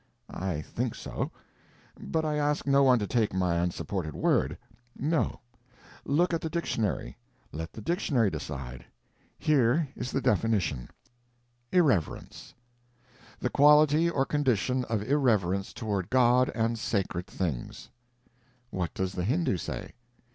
[0.31, 1.29] I think so.
[1.99, 4.57] But I ask no one to take my unsupported word;
[4.97, 5.41] no,
[6.05, 7.17] look at the dictionary;
[7.51, 8.83] let the dictionary decide.
[9.37, 10.89] Here is the definition:
[11.71, 12.55] Irreverence.
[13.39, 17.91] The quality or condition of irreverence toward God and sacred things.
[18.71, 19.93] What does the Hindu say?